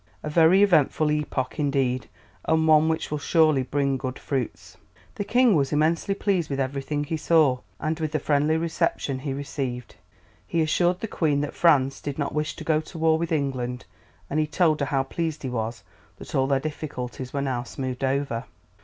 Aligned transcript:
A 0.23 0.31
very 0.31 0.63
eventful 0.63 1.11
epoch, 1.11 1.59
indeed, 1.59 2.07
and 2.45 2.67
one 2.67 2.89
which 2.89 3.11
will 3.11 3.19
surely 3.19 3.61
bring 3.61 3.97
good 3.97 4.17
fruits." 4.17 4.75
The 5.13 5.23
King 5.23 5.53
was 5.55 5.71
immensely 5.71 6.15
pleased 6.15 6.49
with 6.49 6.59
everything 6.59 7.03
he 7.03 7.17
saw, 7.17 7.59
and 7.79 7.99
with 7.99 8.11
the 8.11 8.17
friendly 8.17 8.57
reception 8.57 9.19
he 9.19 9.31
received. 9.31 9.93
He 10.47 10.63
assured 10.63 11.01
the 11.01 11.07
Queen 11.07 11.41
that 11.41 11.53
France 11.53 12.01
did 12.01 12.17
not 12.17 12.33
wish 12.33 12.55
to 12.55 12.63
go 12.63 12.81
to 12.81 12.97
war 12.97 13.19
with 13.19 13.31
England, 13.31 13.85
and 14.27 14.39
he 14.39 14.47
told 14.47 14.79
her 14.79 14.87
how 14.87 15.03
pleased 15.03 15.43
he 15.43 15.49
was 15.51 15.83
that 16.17 16.33
all 16.33 16.47
their 16.47 16.59
difficulties 16.59 17.31
were 17.31 17.39
now 17.43 17.61
smoothed 17.61 18.03
over. 18.03 18.45